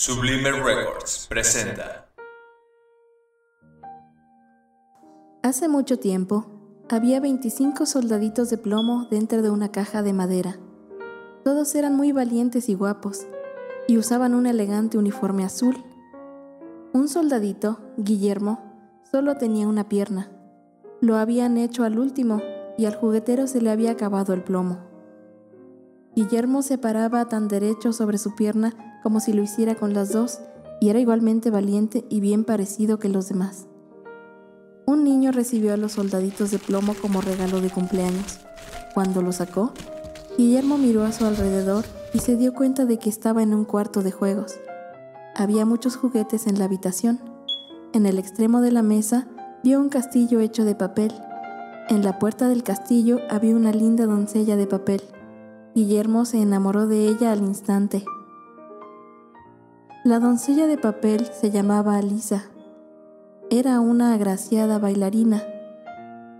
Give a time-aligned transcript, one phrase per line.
[0.00, 2.06] Sublime Records presenta.
[5.42, 6.46] Hace mucho tiempo,
[6.88, 10.56] había 25 soldaditos de plomo dentro de una caja de madera.
[11.42, 13.26] Todos eran muy valientes y guapos,
[13.88, 15.74] y usaban un elegante uniforme azul.
[16.92, 20.30] Un soldadito, Guillermo, solo tenía una pierna.
[21.00, 22.40] Lo habían hecho al último
[22.78, 24.78] y al juguetero se le había acabado el plomo.
[26.18, 28.74] Guillermo se paraba tan derecho sobre su pierna
[29.04, 30.40] como si lo hiciera con las dos
[30.80, 33.68] y era igualmente valiente y bien parecido que los demás.
[34.84, 38.40] Un niño recibió a los soldaditos de plomo como regalo de cumpleaños.
[38.94, 39.72] Cuando lo sacó,
[40.36, 44.02] Guillermo miró a su alrededor y se dio cuenta de que estaba en un cuarto
[44.02, 44.58] de juegos.
[45.36, 47.20] Había muchos juguetes en la habitación.
[47.92, 49.28] En el extremo de la mesa
[49.62, 51.12] vio un castillo hecho de papel.
[51.88, 55.00] En la puerta del castillo había una linda doncella de papel.
[55.74, 58.04] Guillermo se enamoró de ella al instante.
[60.04, 62.44] La doncella de papel se llamaba Alisa.
[63.50, 65.42] Era una agraciada bailarina.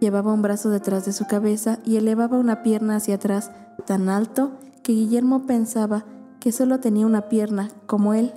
[0.00, 3.50] Llevaba un brazo detrás de su cabeza y elevaba una pierna hacia atrás
[3.86, 6.04] tan alto que Guillermo pensaba
[6.40, 8.32] que solo tenía una pierna, como él.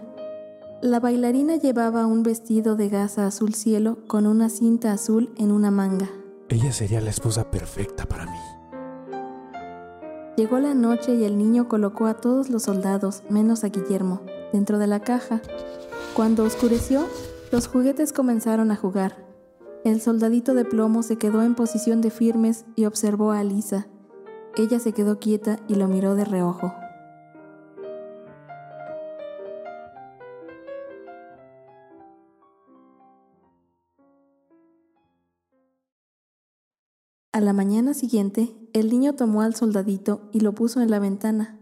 [0.82, 5.72] La bailarina llevaba un vestido de gasa azul cielo con una cinta azul en una
[5.72, 6.08] manga.
[6.50, 8.38] Ella sería la esposa perfecta para mí.
[10.38, 14.22] Llegó la noche y el niño colocó a todos los soldados, menos a Guillermo,
[14.54, 15.42] dentro de la caja.
[16.14, 17.08] Cuando oscureció,
[17.52, 19.26] los juguetes comenzaron a jugar.
[19.84, 23.88] El soldadito de plomo se quedó en posición de firmes y observó a Alisa.
[24.56, 26.72] Ella se quedó quieta y lo miró de reojo.
[37.38, 41.60] A la mañana siguiente, el niño tomó al soldadito y lo puso en la ventana.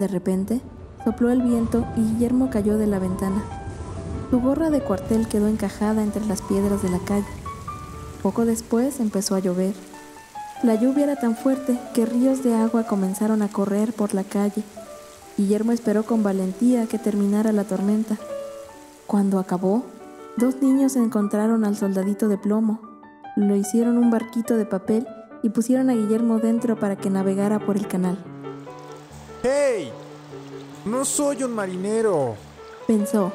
[0.00, 0.60] De repente,
[1.04, 3.44] sopló el viento y Guillermo cayó de la ventana.
[4.32, 7.28] Su gorra de cuartel quedó encajada entre las piedras de la calle.
[8.20, 9.76] Poco después empezó a llover.
[10.64, 14.64] La lluvia era tan fuerte que ríos de agua comenzaron a correr por la calle.
[15.38, 18.18] Guillermo esperó con valentía que terminara la tormenta.
[19.06, 19.84] Cuando acabó,
[20.36, 22.95] dos niños encontraron al soldadito de plomo
[23.36, 25.06] lo hicieron un barquito de papel
[25.42, 28.18] y pusieron a Guillermo dentro para que navegara por el canal.
[29.42, 29.92] ¡Hey!
[30.86, 32.34] No soy un marinero.
[32.86, 33.32] Pensó.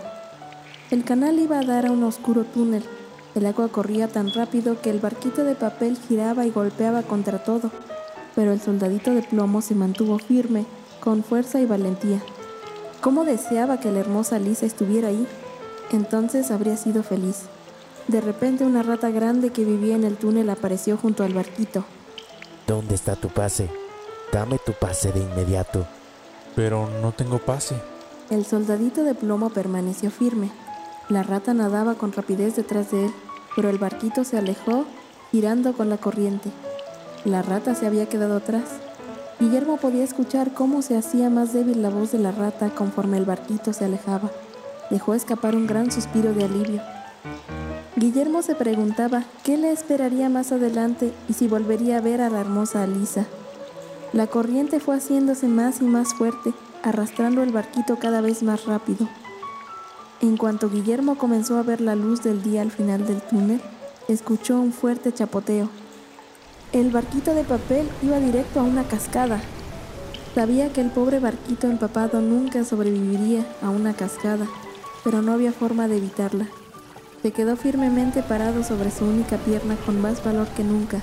[0.89, 2.83] El canal iba a dar a un oscuro túnel.
[3.35, 7.71] El agua corría tan rápido que el barquito de papel giraba y golpeaba contra todo,
[8.35, 10.65] pero el soldadito de plomo se mantuvo firme,
[10.99, 12.21] con fuerza y valentía.
[13.01, 15.27] ¿Cómo deseaba que la hermosa Lisa estuviera ahí?
[15.91, 17.43] Entonces habría sido feliz.
[18.07, 21.85] De repente una rata grande que vivía en el túnel apareció junto al barquito.
[22.67, 23.69] ¿Dónde está tu pase?
[24.31, 25.85] Dame tu pase de inmediato.
[26.55, 27.75] Pero no tengo pase.
[28.29, 30.51] El soldadito de plomo permaneció firme.
[31.09, 33.13] La rata nadaba con rapidez detrás de él,
[33.55, 34.85] pero el barquito se alejó,
[35.31, 36.49] girando con la corriente.
[37.25, 38.63] La rata se había quedado atrás.
[39.39, 43.25] Guillermo podía escuchar cómo se hacía más débil la voz de la rata conforme el
[43.25, 44.31] barquito se alejaba.
[44.89, 46.81] Dejó escapar un gran suspiro de alivio.
[48.01, 52.39] Guillermo se preguntaba qué le esperaría más adelante y si volvería a ver a la
[52.39, 53.27] hermosa Alisa.
[54.11, 56.51] La corriente fue haciéndose más y más fuerte,
[56.81, 59.07] arrastrando el barquito cada vez más rápido.
[60.19, 63.61] En cuanto Guillermo comenzó a ver la luz del día al final del túnel,
[64.07, 65.69] escuchó un fuerte chapoteo.
[66.73, 69.39] El barquito de papel iba directo a una cascada.
[70.33, 74.47] Sabía que el pobre barquito empapado nunca sobreviviría a una cascada,
[75.03, 76.47] pero no había forma de evitarla.
[77.21, 80.99] Se quedó firmemente parado sobre su única pierna con más valor que nunca.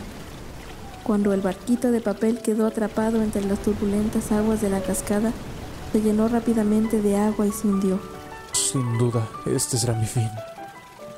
[1.05, 5.33] Cuando el barquito de papel quedó atrapado entre las turbulentas aguas de la cascada,
[5.93, 8.01] se llenó rápidamente de agua y se hundió.
[8.53, 10.29] Sin duda, este será mi fin.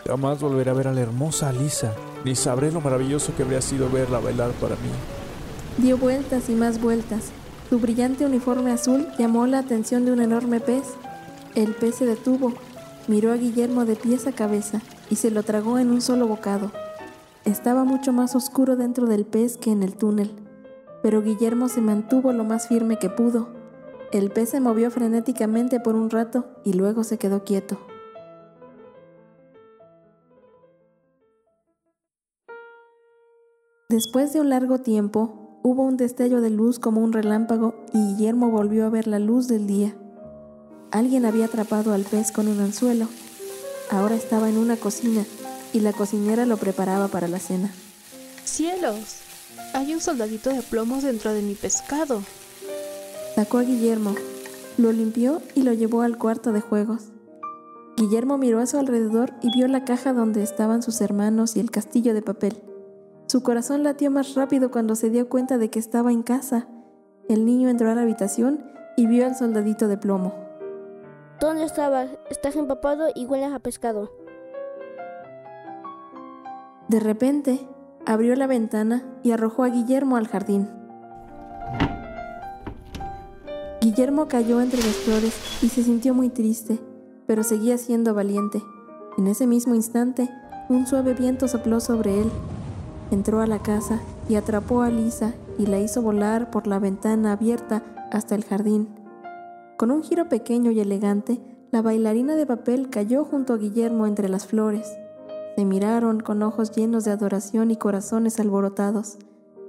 [0.07, 1.95] Jamás volveré a ver a la hermosa Alisa,
[2.25, 4.91] ni sabré lo maravilloso que habría sido verla bailar para mí.
[5.79, 7.31] Dio vueltas y más vueltas.
[7.71, 10.85] Su brillante uniforme azul llamó la atención de un enorme pez.
[11.55, 12.53] El pez se detuvo
[13.09, 14.81] Miró a Guillermo de pies a cabeza
[15.11, 16.71] y se lo tragó en un solo bocado.
[17.45, 20.31] Estaba mucho más oscuro dentro del pez que en el túnel,
[21.03, 23.49] pero Guillermo se mantuvo lo más firme que pudo.
[24.13, 27.79] El pez se movió frenéticamente por un rato y luego se quedó quieto.
[33.89, 38.51] Después de un largo tiempo, hubo un destello de luz como un relámpago y Guillermo
[38.51, 39.97] volvió a ver la luz del día.
[40.93, 43.09] Alguien había atrapado al pez con un anzuelo.
[43.91, 45.25] Ahora estaba en una cocina
[45.73, 47.73] y la cocinera lo preparaba para la cena.
[48.45, 49.21] ¡Cielos!
[49.73, 52.23] Hay un soldadito de plomos dentro de mi pescado.
[53.37, 54.15] Sacó a Guillermo,
[54.79, 57.05] lo limpió y lo llevó al cuarto de juegos.
[57.97, 61.71] Guillermo miró a su alrededor y vio la caja donde estaban sus hermanos y el
[61.71, 62.61] castillo de papel.
[63.29, 66.67] Su corazón latió más rápido cuando se dio cuenta de que estaba en casa.
[67.29, 68.65] El niño entró a la habitación
[68.97, 70.50] y vio al soldadito de plomo.
[71.41, 72.11] ¿Dónde estabas?
[72.31, 74.13] Estás empapado y hueles a pescado.
[76.89, 77.67] De repente,
[78.07, 80.69] abrió la ventana y arrojó a Guillermo al jardín.
[83.81, 86.79] Guillermo cayó entre las flores y se sintió muy triste
[87.31, 88.61] pero seguía siendo valiente.
[89.17, 90.29] En ese mismo instante,
[90.69, 92.29] un suave viento sopló sobre él.
[93.13, 97.31] Entró a la casa y atrapó a Lisa y la hizo volar por la ventana
[97.31, 98.89] abierta hasta el jardín.
[99.81, 101.41] Con un giro pequeño y elegante,
[101.71, 104.95] la bailarina de papel cayó junto a Guillermo entre las flores.
[105.57, 109.17] Se miraron con ojos llenos de adoración y corazones alborotados.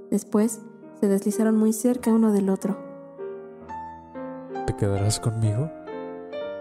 [0.09, 0.59] Después,
[0.99, 2.77] se deslizaron muy cerca uno del otro.
[4.67, 5.71] ¿Te quedarás conmigo?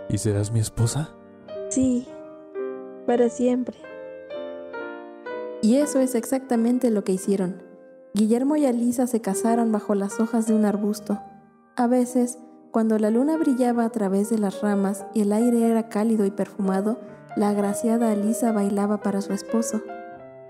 [0.09, 1.11] ¿Y serás mi esposa?
[1.71, 2.07] Sí,
[3.05, 3.77] para siempre.
[5.61, 7.65] Y eso es exactamente lo que hicieron.
[8.15, 11.19] Guillermo y Alisa se casaron bajo las hojas de un arbusto.
[11.75, 12.39] A veces,
[12.71, 16.31] cuando la luna brillaba a través de las ramas y el aire era cálido y
[16.31, 17.01] perfumado,
[17.37, 19.83] la agraciada Alisa bailaba para su esposo.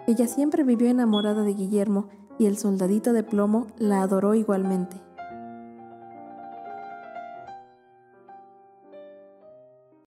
[0.06, 2.08] Ella siempre vivió enamorada de Guillermo
[2.38, 5.09] y el soldadito de plomo la adoró igualmente.